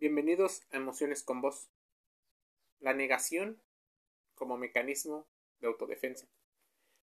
Bienvenidos 0.00 0.62
a 0.70 0.78
Emociones 0.78 1.22
con 1.22 1.42
Voz. 1.42 1.68
La 2.78 2.94
negación 2.94 3.60
como 4.34 4.56
mecanismo 4.56 5.26
de 5.60 5.66
autodefensa. 5.66 6.26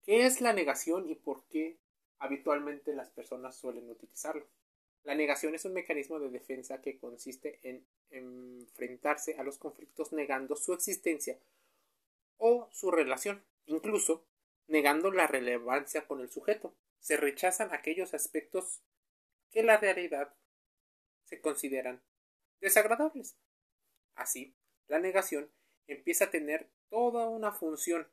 ¿Qué 0.02 0.26
es 0.26 0.42
la 0.42 0.52
negación 0.52 1.08
y 1.08 1.14
por 1.14 1.44
qué 1.44 1.78
habitualmente 2.18 2.96
las 2.96 3.12
personas 3.12 3.56
suelen 3.56 3.88
utilizarlo? 3.88 4.48
La 5.04 5.14
negación 5.14 5.54
es 5.54 5.64
un 5.66 5.74
mecanismo 5.74 6.20
de 6.20 6.32
defensa 6.32 6.82
que 6.82 6.98
consiste 6.98 7.60
en 7.62 7.86
enfrentarse 8.10 9.36
a 9.38 9.44
los 9.44 9.60
conflictos 9.60 10.12
negando 10.12 10.56
su 10.56 10.74
existencia 10.74 11.38
o 12.38 12.68
su 12.72 12.90
relación, 12.90 13.44
incluso 13.68 14.26
negando 14.66 15.12
la 15.12 15.28
relevancia 15.28 16.08
con 16.08 16.20
el 16.20 16.32
sujeto. 16.32 16.74
Se 17.00 17.16
rechazan 17.16 17.76
aquellos 17.76 18.16
aspectos 18.16 18.82
que 19.52 19.62
la 19.62 19.78
realidad 19.78 20.34
se 21.26 21.42
consideran 21.42 22.02
desagradables. 22.62 23.36
Así, 24.16 24.56
la 24.88 25.00
negación 25.00 25.52
empieza 25.88 26.26
a 26.26 26.32
tener 26.32 26.70
toda 26.90 27.28
una 27.28 27.52
función 27.52 28.08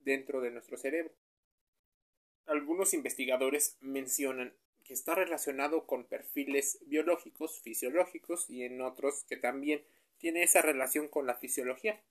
dentro 0.00 0.40
de 0.40 0.50
nuestro 0.50 0.76
cerebro. 0.76 1.14
Algunos 2.46 2.94
investigadores 2.94 3.76
mencionan 3.80 4.54
que 4.84 4.92
está 4.92 5.14
relacionado 5.14 5.86
con 5.86 6.04
perfiles 6.04 6.78
biológicos, 6.86 7.60
fisiológicos 7.60 8.50
y 8.50 8.64
en 8.64 8.82
otros 8.82 9.24
que 9.24 9.36
también 9.36 9.82
tiene 10.18 10.42
esa 10.42 10.60
relación 10.60 11.08
con 11.08 11.26
la 11.26 11.34
fisiología, 11.34 12.02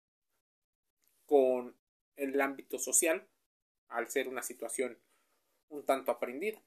con 1.26 1.76
el 2.16 2.40
ámbito 2.41 2.80
social, 2.80 3.27
al 3.90 4.10
ser 4.10 4.27
una 4.27 4.41
situación 4.41 4.98
un 5.70 5.85
tanto 5.85 6.12
aprendida. 6.12 6.62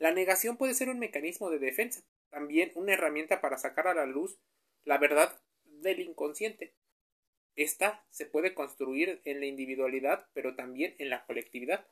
La 0.00 0.12
negación 0.12 0.56
puede 0.56 0.72
ser 0.72 0.88
un 0.88 0.98
mecanismo 0.98 1.50
de 1.50 1.58
defensa, 1.58 2.02
también 2.30 2.72
una 2.74 2.94
herramienta 2.94 3.42
para 3.42 3.58
sacar 3.58 3.86
a 3.86 3.92
la 3.92 4.06
luz 4.06 4.40
la 4.84 4.96
verdad 4.96 5.38
del 5.64 6.00
inconsciente. 6.00 6.74
Esta 7.54 8.06
se 8.08 8.24
puede 8.24 8.54
construir 8.54 9.20
en 9.26 9.40
la 9.40 9.46
individualidad, 9.46 10.26
pero 10.32 10.56
también 10.56 10.96
en 10.98 11.10
la 11.10 11.26
colectividad. 11.26 11.86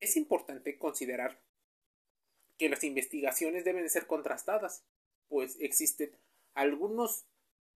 Es 0.00 0.18
importante 0.18 0.76
considerar 0.76 1.40
que 2.58 2.68
las 2.68 2.84
investigaciones 2.84 3.64
deben 3.64 3.88
ser 3.88 4.06
contrastadas, 4.06 4.84
pues 5.28 5.56
existen 5.60 6.14
algunos 6.52 7.24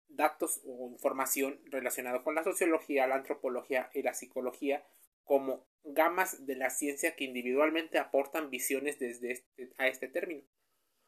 datos 0.10 0.60
o 0.66 0.90
información 0.92 1.62
relacionada 1.68 2.22
con 2.22 2.36
la 2.36 2.44
sociología, 2.44 3.08
la 3.08 3.16
antropología 3.16 3.90
y 3.94 4.02
la 4.02 4.14
psicología 4.14 4.86
como 5.32 5.66
gamas 5.86 6.46
de 6.46 6.58
la 6.58 6.70
ciencia 6.70 7.16
que 7.16 7.24
individualmente 7.24 7.98
aportan 8.00 8.50
visiones 8.50 9.00
desde 9.00 9.32
este, 9.32 9.72
a 9.78 9.88
este 9.88 10.10
término. 10.10 10.44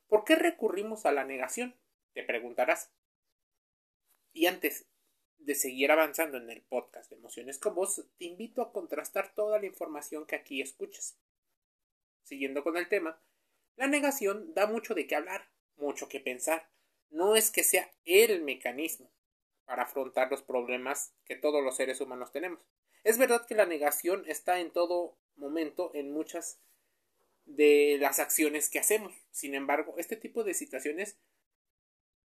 ¿Por 0.07 0.23
qué 0.23 0.37
recurrimos 0.37 1.05
a 1.05 1.11
la 1.11 1.25
negación? 1.25 1.75
Te 2.13 2.23
preguntarás. 2.23 2.93
Y 4.31 4.45
antes 4.45 4.87
de 5.39 5.55
seguir 5.55 5.91
avanzando 5.91 6.37
en 6.37 6.49
el 6.49 6.61
podcast 6.61 7.09
de 7.09 7.17
Emociones 7.17 7.59
con 7.59 7.75
Vos, 7.75 8.07
te 8.17 8.23
invito 8.23 8.61
a 8.61 8.71
contrastar 8.71 9.33
toda 9.35 9.59
la 9.59 9.65
información 9.65 10.25
que 10.25 10.37
aquí 10.37 10.61
escuchas. 10.61 11.19
Siguiendo 12.23 12.63
con 12.63 12.77
el 12.77 12.87
tema, 12.87 13.21
la 13.75 13.87
negación 13.87 14.53
da 14.53 14.67
mucho 14.67 14.95
de 14.95 15.05
qué 15.05 15.17
hablar, 15.17 15.51
mucho 15.75 16.07
que 16.07 16.21
pensar. 16.21 16.71
No 17.09 17.35
es 17.35 17.51
que 17.51 17.65
sea 17.65 17.91
el 18.05 18.41
mecanismo 18.41 19.11
para 19.65 19.83
afrontar 19.83 20.31
los 20.31 20.43
problemas 20.43 21.13
que 21.25 21.35
todos 21.35 21.61
los 21.61 21.75
seres 21.75 21.99
humanos 21.99 22.31
tenemos. 22.31 22.65
Es 23.03 23.17
verdad 23.17 23.45
que 23.45 23.55
la 23.55 23.65
negación 23.65 24.23
está 24.27 24.59
en 24.59 24.71
todo 24.71 25.17
momento 25.35 25.91
en 25.93 26.11
muchas 26.11 26.59
de 27.45 27.97
las 27.99 28.19
acciones 28.19 28.69
que 28.69 28.79
hacemos. 28.79 29.13
Sin 29.31 29.55
embargo, 29.55 29.95
este 29.97 30.15
tipo 30.15 30.43
de 30.43 30.53
situaciones 30.53 31.17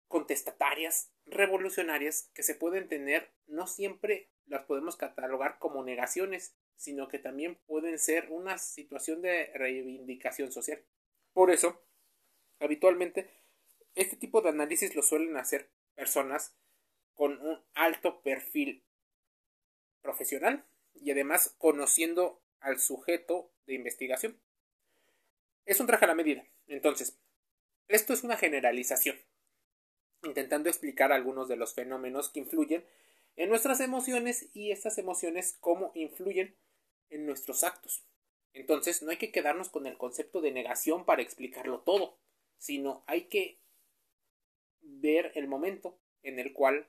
contestatarias, 0.08 1.10
revolucionarias 1.24 2.30
que 2.34 2.42
se 2.42 2.54
pueden 2.54 2.88
tener, 2.88 3.32
no 3.46 3.66
siempre 3.66 4.30
las 4.46 4.64
podemos 4.64 4.96
catalogar 4.96 5.58
como 5.58 5.82
negaciones, 5.82 6.54
sino 6.76 7.08
que 7.08 7.18
también 7.18 7.56
pueden 7.66 7.98
ser 7.98 8.30
una 8.30 8.58
situación 8.58 9.22
de 9.22 9.50
reivindicación 9.54 10.52
social. 10.52 10.84
Por 11.32 11.50
eso, 11.50 11.82
habitualmente, 12.60 13.30
este 13.94 14.16
tipo 14.16 14.42
de 14.42 14.50
análisis 14.50 14.94
lo 14.94 15.02
suelen 15.02 15.36
hacer 15.36 15.70
personas 15.94 16.54
con 17.14 17.40
un 17.40 17.58
alto 17.74 18.20
perfil 18.22 18.85
profesional 20.06 20.64
y 20.94 21.10
además 21.10 21.54
conociendo 21.58 22.40
al 22.60 22.78
sujeto 22.78 23.52
de 23.66 23.74
investigación. 23.74 24.40
Es 25.64 25.80
un 25.80 25.88
traje 25.88 26.04
a 26.04 26.08
la 26.08 26.14
medida. 26.14 26.46
Entonces, 26.68 27.18
esto 27.88 28.12
es 28.12 28.22
una 28.22 28.36
generalización, 28.36 29.16
intentando 30.22 30.68
explicar 30.68 31.12
algunos 31.12 31.48
de 31.48 31.56
los 31.56 31.74
fenómenos 31.74 32.30
que 32.30 32.40
influyen 32.40 32.84
en 33.34 33.48
nuestras 33.48 33.80
emociones 33.80 34.48
y 34.54 34.70
estas 34.70 34.96
emociones 34.98 35.56
cómo 35.60 35.90
influyen 35.94 36.56
en 37.10 37.26
nuestros 37.26 37.64
actos. 37.64 38.06
Entonces, 38.52 39.02
no 39.02 39.10
hay 39.10 39.18
que 39.18 39.32
quedarnos 39.32 39.68
con 39.68 39.86
el 39.86 39.98
concepto 39.98 40.40
de 40.40 40.52
negación 40.52 41.04
para 41.04 41.22
explicarlo 41.22 41.80
todo, 41.80 42.18
sino 42.58 43.04
hay 43.08 43.24
que 43.24 43.60
ver 44.80 45.32
el 45.34 45.48
momento 45.48 45.98
en 46.22 46.38
el 46.38 46.52
cual 46.52 46.88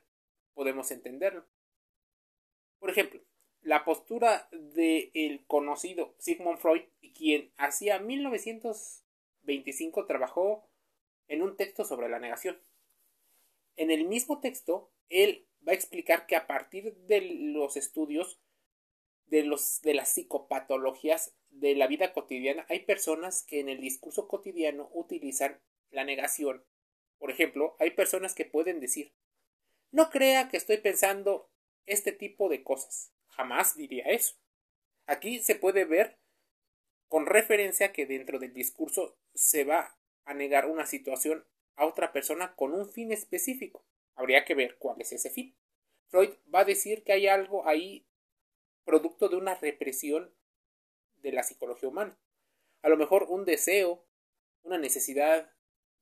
podemos 0.54 0.90
entenderlo. 0.92 1.44
Por 2.78 2.90
ejemplo, 2.90 3.20
la 3.62 3.84
postura 3.84 4.48
del 4.52 5.44
conocido 5.46 6.14
Sigmund 6.18 6.58
Freud, 6.58 6.82
quien 7.14 7.52
hacia 7.56 7.98
1925 7.98 10.06
trabajó 10.06 10.68
en 11.26 11.42
un 11.42 11.56
texto 11.56 11.84
sobre 11.84 12.08
la 12.08 12.18
negación. 12.18 12.60
En 13.76 13.90
el 13.90 14.06
mismo 14.06 14.40
texto, 14.40 14.90
él 15.08 15.46
va 15.66 15.72
a 15.72 15.76
explicar 15.76 16.26
que 16.26 16.36
a 16.36 16.46
partir 16.46 16.94
de 16.94 17.20
los 17.20 17.76
estudios 17.76 18.40
de, 19.26 19.44
los, 19.44 19.80
de 19.82 19.94
las 19.94 20.08
psicopatologías 20.08 21.34
de 21.50 21.74
la 21.74 21.86
vida 21.86 22.12
cotidiana, 22.12 22.66
hay 22.68 22.80
personas 22.80 23.42
que 23.42 23.60
en 23.60 23.68
el 23.68 23.80
discurso 23.80 24.28
cotidiano 24.28 24.90
utilizan 24.92 25.60
la 25.90 26.04
negación. 26.04 26.64
Por 27.18 27.30
ejemplo, 27.30 27.76
hay 27.78 27.90
personas 27.90 28.34
que 28.34 28.44
pueden 28.44 28.80
decir, 28.80 29.12
no 29.90 30.10
crea 30.10 30.48
que 30.48 30.56
estoy 30.56 30.78
pensando 30.78 31.50
este 31.88 32.12
tipo 32.12 32.48
de 32.48 32.62
cosas. 32.62 33.12
Jamás 33.28 33.76
diría 33.76 34.04
eso. 34.04 34.36
Aquí 35.06 35.40
se 35.40 35.54
puede 35.54 35.84
ver 35.84 36.18
con 37.08 37.26
referencia 37.26 37.92
que 37.92 38.06
dentro 38.06 38.38
del 38.38 38.52
discurso 38.52 39.18
se 39.34 39.64
va 39.64 39.98
a 40.24 40.34
negar 40.34 40.66
una 40.66 40.86
situación 40.86 41.46
a 41.76 41.86
otra 41.86 42.12
persona 42.12 42.54
con 42.54 42.74
un 42.74 42.90
fin 42.90 43.12
específico. 43.12 43.84
Habría 44.14 44.44
que 44.44 44.54
ver 44.54 44.76
cuál 44.78 45.00
es 45.00 45.12
ese 45.12 45.30
fin. 45.30 45.56
Freud 46.08 46.30
va 46.52 46.60
a 46.60 46.64
decir 46.64 47.04
que 47.04 47.12
hay 47.12 47.28
algo 47.28 47.66
ahí 47.66 48.06
producto 48.84 49.28
de 49.28 49.36
una 49.36 49.54
represión 49.54 50.34
de 51.16 51.32
la 51.32 51.42
psicología 51.42 51.88
humana. 51.88 52.18
A 52.82 52.88
lo 52.88 52.96
mejor 52.96 53.24
un 53.28 53.44
deseo, 53.44 54.04
una 54.62 54.78
necesidad, 54.78 55.52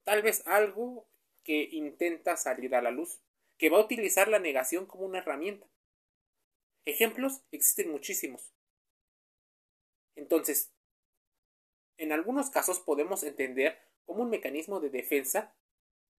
tal 0.04 0.22
vez 0.22 0.46
algo 0.46 1.08
que 1.42 1.68
intenta 1.72 2.36
salir 2.36 2.74
a 2.74 2.82
la 2.82 2.90
luz, 2.90 3.20
que 3.58 3.70
va 3.70 3.78
a 3.78 3.84
utilizar 3.84 4.28
la 4.28 4.38
negación 4.38 4.86
como 4.86 5.04
una 5.04 5.18
herramienta. 5.18 5.66
Ejemplos 6.86 7.42
existen 7.50 7.90
muchísimos. 7.90 8.54
Entonces, 10.14 10.72
en 11.98 12.12
algunos 12.12 12.48
casos 12.48 12.78
podemos 12.78 13.24
entender 13.24 13.78
como 14.04 14.22
un 14.22 14.30
mecanismo 14.30 14.80
de 14.80 14.90
defensa 14.90 15.54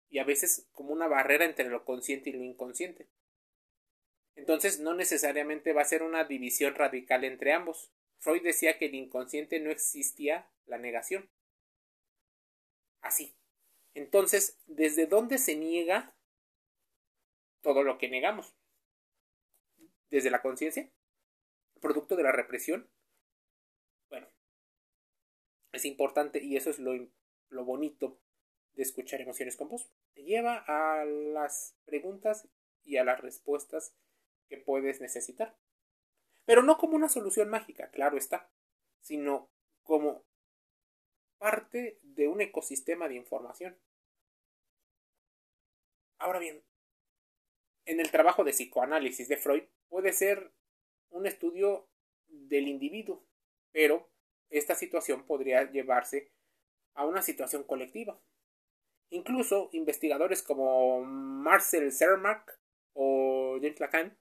y 0.10 0.20
a 0.20 0.26
veces 0.26 0.68
como 0.74 0.92
una 0.92 1.08
barrera 1.08 1.46
entre 1.46 1.70
lo 1.70 1.86
consciente 1.86 2.30
y 2.30 2.34
lo 2.34 2.44
inconsciente. 2.44 3.08
Entonces 4.36 4.80
no 4.80 4.94
necesariamente 4.94 5.72
va 5.72 5.82
a 5.82 5.86
ser 5.86 6.04
una 6.04 6.26
división 6.26 6.76
radical 6.76 7.24
entre 7.24 7.54
ambos. 7.54 7.92
Freud 8.20 8.44
decía 8.44 8.78
que 8.78 8.88
el 8.88 8.96
inconsciente 8.96 9.60
no 9.62 9.72
existía 9.72 10.50
la 10.66 10.78
negación. 10.78 11.30
Así. 13.02 13.36
Entonces, 13.94 14.60
¿desde 14.66 15.06
dónde 15.06 15.38
se 15.38 15.56
niega 15.56 16.14
todo 17.62 17.84
lo 17.84 17.98
que 17.98 18.10
negamos? 18.10 18.57
Desde 20.10 20.32
la 20.32 20.42
conciencia, 20.42 20.92
producto 21.82 22.16
de 22.16 22.24
la 22.24 22.32
represión. 22.32 22.90
Bueno, 24.10 24.28
es 25.72 25.86
importante 25.86 26.44
y 26.44 26.58
eso 26.58 26.70
es 26.70 26.80
lo, 26.80 26.94
lo 27.50 27.66
bonito 27.66 28.20
de 28.74 28.84
escuchar 28.84 29.22
emociones 29.22 29.58
con 29.58 29.70
voz. 29.70 29.90
Te 30.14 30.24
lleva 30.24 30.64
a 30.68 31.06
las 31.06 31.76
preguntas 31.86 32.48
y 32.84 32.98
a 32.98 33.04
las 33.04 33.20
respuestas 33.20 33.96
que 34.48 34.58
puedes 34.58 35.02
necesitar. 35.02 35.58
Pero 36.46 36.64
no 36.64 36.78
como 36.78 36.96
una 36.96 37.10
solución 37.10 37.50
mágica, 37.50 37.92
claro 37.92 38.18
está, 38.18 38.50
sino 39.02 39.50
como 39.84 40.26
parte 41.38 42.00
de 42.02 42.28
un 42.28 42.42
ecosistema 42.42 43.08
de 43.08 43.16
información. 43.16 43.78
Ahora 46.18 46.40
bien, 46.40 46.64
en 47.88 48.02
el 48.02 48.12
trabajo 48.12 48.44
de 48.44 48.52
psicoanálisis 48.52 49.28
de 49.30 49.38
Freud 49.38 49.64
puede 49.88 50.12
ser 50.12 50.52
un 51.10 51.26
estudio 51.26 51.90
del 52.28 52.68
individuo, 52.68 53.26
pero 53.72 54.10
esta 54.50 54.76
situación 54.76 55.26
podría 55.26 55.72
llevarse 55.72 56.32
a 56.94 57.06
una 57.06 57.22
situación 57.22 57.64
colectiva. 57.64 58.22
Incluso 59.10 59.70
investigadores 59.72 60.44
como 60.44 61.02
Marcel 61.06 61.94
Cermak 61.94 62.60
o 62.92 63.58
James 63.62 63.80
Lacan, 63.80 64.18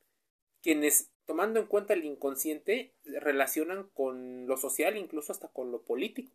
quienes 0.63 1.13
tomando 1.25 1.59
en 1.59 1.67
cuenta 1.67 1.95
el 1.95 2.05
inconsciente 2.05 2.95
relacionan 3.05 3.89
con 3.89 4.47
lo 4.47 4.57
social, 4.57 4.97
incluso 4.97 5.33
hasta 5.33 5.49
con 5.49 5.73
lo 5.73 5.83
político, 5.83 6.33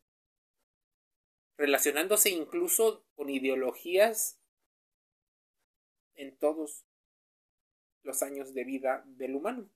relacionándose 1.58 2.30
incluso 2.30 3.06
con 3.16 3.30
ideologías 3.30 4.42
en 6.16 6.38
todos 6.38 6.86
los 8.04 8.24
años 8.24 8.54
de 8.54 8.64
vida 8.64 9.04
del 9.06 9.36
humano. 9.36 9.70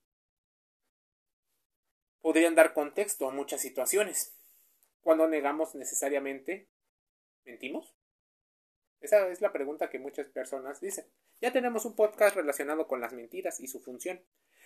Podrían 2.21 2.55
dar 2.55 2.73
contexto 2.73 3.27
a 3.27 3.31
muchas 3.31 3.61
situaciones. 3.61 4.35
Cuando 5.01 5.27
negamos 5.27 5.75
necesariamente, 5.75 6.67
¿mentimos? 7.43 7.95
Esa 9.01 9.27
es 9.29 9.41
la 9.41 9.51
pregunta 9.51 9.89
que 9.89 9.99
muchas 9.99 10.27
personas 10.29 10.81
dicen. 10.81 11.05
Ya 11.41 11.51
tenemos 11.51 11.85
un 11.85 11.95
podcast 11.95 12.35
relacionado 12.35 12.87
con 12.87 13.01
las 13.01 13.13
mentiras 13.13 13.59
y 13.59 13.67
su 13.67 13.79
función. 13.79 14.23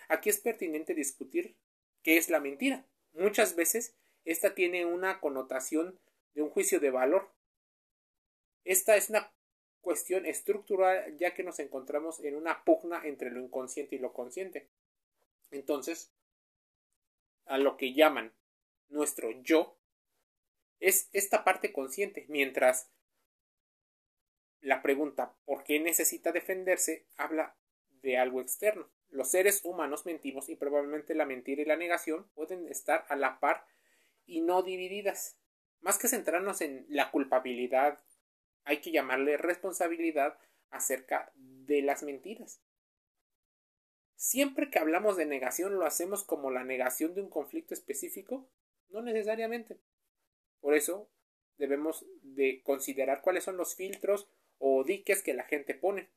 Aquí 0.07 0.29
es 0.29 0.39
pertinente 0.39 0.93
discutir 0.93 1.57
qué 2.03 2.17
es 2.17 2.29
la 2.29 2.39
mentira. 2.39 2.85
Muchas 3.13 3.55
veces 3.55 3.95
esta 4.23 4.55
tiene 4.55 4.85
una 4.85 5.19
connotación 5.19 5.99
de 6.33 6.41
un 6.43 6.49
juicio 6.49 6.79
de 6.79 6.91
valor. 6.91 7.29
Esta 8.63 8.95
es 8.95 9.09
una 9.09 9.33
cuestión 9.81 10.25
estructural 10.25 11.17
ya 11.17 11.33
que 11.33 11.43
nos 11.43 11.59
encontramos 11.59 12.19
en 12.19 12.35
una 12.35 12.63
pugna 12.63 13.01
entre 13.05 13.31
lo 13.31 13.41
inconsciente 13.41 13.95
y 13.95 13.99
lo 13.99 14.13
consciente. 14.13 14.69
Entonces, 15.51 16.13
a 17.45 17.57
lo 17.57 17.77
que 17.77 17.93
llaman 17.93 18.33
nuestro 18.89 19.31
yo 19.41 19.77
es 20.79 21.09
esta 21.11 21.43
parte 21.43 21.73
consciente, 21.73 22.25
mientras 22.29 22.91
la 24.61 24.81
pregunta 24.81 25.35
¿por 25.45 25.63
qué 25.63 25.79
necesita 25.79 26.31
defenderse? 26.31 27.05
habla 27.17 27.55
de 28.01 28.17
algo 28.17 28.41
externo. 28.41 28.89
Los 29.09 29.31
seres 29.31 29.61
humanos 29.63 30.05
mentimos 30.05 30.49
y 30.49 30.55
probablemente 30.55 31.15
la 31.15 31.25
mentira 31.25 31.61
y 31.61 31.65
la 31.65 31.75
negación 31.75 32.29
pueden 32.35 32.67
estar 32.67 33.05
a 33.09 33.15
la 33.15 33.39
par 33.39 33.65
y 34.25 34.41
no 34.41 34.61
divididas. 34.61 35.37
Más 35.81 35.97
que 35.97 36.07
centrarnos 36.07 36.61
en 36.61 36.85
la 36.89 37.09
culpabilidad, 37.09 37.99
hay 38.65 38.81
que 38.81 38.91
llamarle 38.91 39.37
responsabilidad 39.37 40.37
acerca 40.69 41.31
de 41.35 41.81
las 41.81 42.03
mentiras. 42.03 42.61
Siempre 44.15 44.69
que 44.69 44.79
hablamos 44.79 45.15
de 45.15 45.25
negación 45.25 45.75
lo 45.75 45.85
hacemos 45.85 46.23
como 46.23 46.51
la 46.51 46.63
negación 46.63 47.15
de 47.15 47.21
un 47.21 47.29
conflicto 47.29 47.73
específico, 47.73 48.49
no 48.89 49.01
necesariamente. 49.01 49.77
Por 50.59 50.73
eso 50.73 51.09
debemos 51.57 52.05
de 52.21 52.61
considerar 52.63 53.21
cuáles 53.21 53.45
son 53.45 53.57
los 53.57 53.75
filtros 53.75 54.27
o 54.57 54.83
diques 54.83 55.23
que 55.23 55.33
la 55.33 55.43
gente 55.43 55.73
pone. 55.73 56.09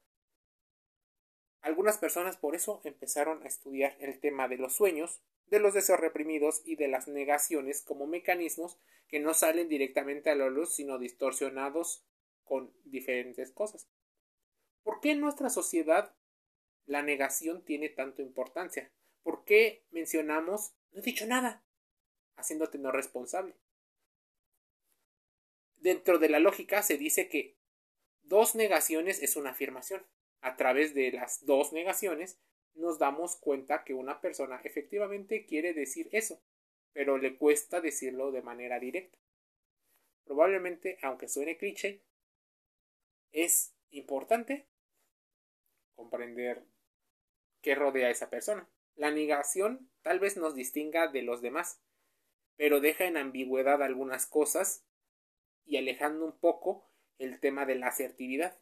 Algunas 1.60 1.96
personas 1.96 2.36
por 2.36 2.56
eso 2.56 2.80
empezaron 2.84 3.42
a 3.44 3.46
estudiar 3.46 3.96
el 4.00 4.18
tema 4.18 4.48
de 4.48 4.56
los 4.56 4.74
sueños, 4.74 5.20
de 5.46 5.60
los 5.60 5.74
deseos 5.74 6.00
reprimidos 6.00 6.62
y 6.64 6.74
de 6.76 6.88
las 6.88 7.06
negaciones 7.06 7.82
como 7.82 8.06
mecanismos 8.06 8.80
que 9.06 9.20
no 9.20 9.32
salen 9.32 9.68
directamente 9.68 10.30
a 10.30 10.34
la 10.34 10.48
luz 10.48 10.74
sino 10.74 10.98
distorsionados 10.98 12.04
con 12.52 12.70
diferentes 12.84 13.50
cosas. 13.50 13.88
¿Por 14.82 15.00
qué 15.00 15.12
en 15.12 15.20
nuestra 15.20 15.48
sociedad 15.48 16.14
la 16.84 17.00
negación 17.00 17.64
tiene 17.64 17.88
tanta 17.88 18.20
importancia? 18.20 18.92
¿Por 19.22 19.46
qué 19.46 19.86
mencionamos 19.90 20.74
no 20.90 21.00
he 21.00 21.02
dicho 21.02 21.24
nada? 21.24 21.64
haciéndote 22.36 22.76
no 22.76 22.92
responsable. 22.92 23.54
Dentro 25.76 26.18
de 26.18 26.28
la 26.28 26.40
lógica 26.40 26.82
se 26.82 26.98
dice 26.98 27.30
que 27.30 27.56
dos 28.20 28.54
negaciones 28.54 29.22
es 29.22 29.36
una 29.36 29.52
afirmación. 29.52 30.04
A 30.42 30.54
través 30.56 30.92
de 30.92 31.10
las 31.10 31.46
dos 31.46 31.72
negaciones 31.72 32.38
nos 32.74 32.98
damos 32.98 33.36
cuenta 33.36 33.82
que 33.82 33.94
una 33.94 34.20
persona 34.20 34.60
efectivamente 34.62 35.46
quiere 35.46 35.72
decir 35.72 36.10
eso, 36.12 36.42
pero 36.92 37.16
le 37.16 37.38
cuesta 37.38 37.80
decirlo 37.80 38.30
de 38.30 38.42
manera 38.42 38.78
directa. 38.78 39.18
Probablemente, 40.24 40.98
aunque 41.00 41.28
suene 41.28 41.56
cliché, 41.56 42.02
es 43.32 43.74
importante 43.90 44.66
comprender 45.94 46.64
qué 47.60 47.74
rodea 47.74 48.08
a 48.08 48.10
esa 48.10 48.30
persona. 48.30 48.68
La 48.94 49.10
negación 49.10 49.90
tal 50.02 50.20
vez 50.20 50.36
nos 50.36 50.54
distinga 50.54 51.08
de 51.08 51.22
los 51.22 51.40
demás, 51.42 51.80
pero 52.56 52.80
deja 52.80 53.04
en 53.06 53.16
ambigüedad 53.16 53.82
algunas 53.82 54.26
cosas 54.26 54.84
y 55.64 55.76
alejando 55.76 56.24
un 56.24 56.38
poco 56.38 56.88
el 57.18 57.40
tema 57.40 57.66
de 57.66 57.76
la 57.76 57.88
asertividad. 57.88 58.58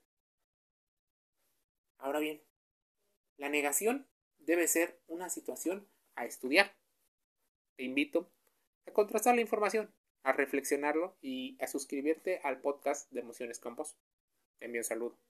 Ahora 1.99 2.19
bien, 2.19 2.43
la 3.37 3.49
negación 3.49 4.07
debe 4.39 4.69
ser 4.69 5.01
una 5.07 5.29
situación 5.29 5.89
a 6.15 6.25
estudiar. 6.27 6.77
Te 7.77 7.85
invito 7.85 8.31
a 8.87 8.93
contrastar 8.93 9.35
la 9.35 9.41
información, 9.41 9.93
a 10.23 10.33
reflexionarlo 10.33 11.17
y 11.21 11.57
a 11.63 11.67
suscribirte 11.67 12.41
al 12.45 12.61
podcast 12.61 13.11
de 13.11 13.21
Emociones 13.21 13.59
Campos. 13.59 13.97
Envío 14.61 14.81
un 14.81 14.85
saludo. 14.85 15.30